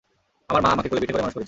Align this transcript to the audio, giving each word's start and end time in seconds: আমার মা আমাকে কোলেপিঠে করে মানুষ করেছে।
আমার 0.49 0.61
মা 0.63 0.69
আমাকে 0.75 0.87
কোলেপিঠে 0.89 1.13
করে 1.13 1.23
মানুষ 1.23 1.33
করেছে। 1.33 1.39